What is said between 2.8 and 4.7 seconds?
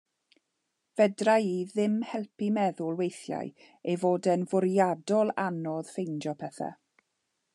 weithiau ei fod o'n